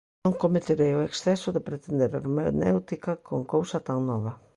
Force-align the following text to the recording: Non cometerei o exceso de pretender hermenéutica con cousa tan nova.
Non 0.25 0.39
cometerei 0.43 0.91
o 0.95 1.05
exceso 1.09 1.49
de 1.55 1.65
pretender 1.69 2.09
hermenéutica 2.19 3.11
con 3.27 3.39
cousa 3.53 3.77
tan 3.87 3.99
nova. 4.09 4.31